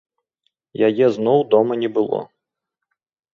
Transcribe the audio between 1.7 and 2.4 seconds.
не было.